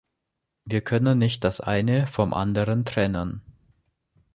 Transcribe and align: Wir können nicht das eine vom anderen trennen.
Wir 0.65 0.81
können 0.81 1.19
nicht 1.19 1.43
das 1.43 1.61
eine 1.61 2.07
vom 2.07 2.33
anderen 2.33 2.85
trennen. 2.85 3.43